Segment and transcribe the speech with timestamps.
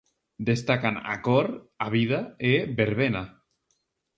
[0.45, 1.47] Destacan "A cor",
[1.85, 3.23] "A vida" e "Verbena".